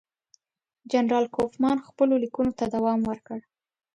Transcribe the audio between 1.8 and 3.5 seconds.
خپلو لیکونو ته دوام ورکړ.